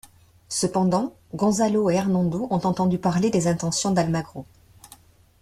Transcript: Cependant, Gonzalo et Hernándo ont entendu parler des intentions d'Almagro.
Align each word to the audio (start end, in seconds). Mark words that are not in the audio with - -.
Cependant, 0.49 1.13
Gonzalo 1.35 1.91
et 1.91 1.93
Hernándo 1.93 2.47
ont 2.49 2.65
entendu 2.65 2.97
parler 2.97 3.29
des 3.29 3.45
intentions 3.47 3.91
d'Almagro. 3.91 4.47